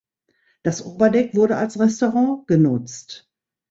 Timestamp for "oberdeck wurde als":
0.83-1.79